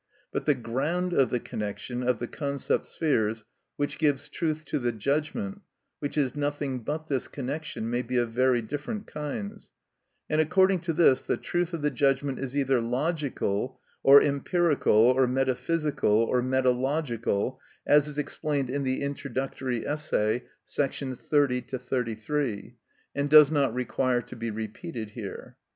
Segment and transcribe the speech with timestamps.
[0.31, 4.91] But the ground of the connection of the concept spheres which gives truth to the
[4.91, 5.61] judgment,
[5.99, 9.73] which is nothing but this connection, may be of very different kinds;
[10.27, 15.27] and, according to this, the truth of the judgment is either logical, or empirical, or
[15.27, 20.43] metaphysical, or metalogical, as is explained in the introductory essay,§
[21.19, 22.75] 30 33,
[23.13, 25.57] and does not require to be repeated here.